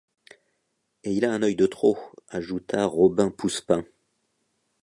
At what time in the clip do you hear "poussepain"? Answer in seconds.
3.29-3.85